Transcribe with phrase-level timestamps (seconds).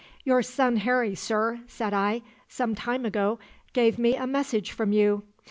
[0.23, 3.37] "'Your son Harry, sir,' said I, 'some time ago
[3.71, 5.21] gave me a message from you.